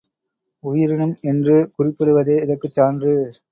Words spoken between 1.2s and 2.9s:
என்று குறிப்பிடுவதே இதற்குச்